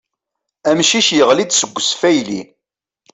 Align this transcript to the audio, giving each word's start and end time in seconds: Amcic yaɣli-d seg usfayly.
Amcic 0.69 1.07
yaɣli-d 1.17 1.51
seg 1.55 1.71
usfayly. 1.79 2.41